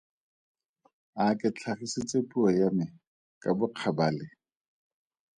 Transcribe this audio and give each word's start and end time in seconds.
A 1.23 1.25
ke 1.39 1.47
tlhagisitse 1.55 2.17
puo 2.29 2.47
ya 2.59 2.67
me 2.77 2.85
ka 3.41 3.49
bokgabale? 3.57 4.27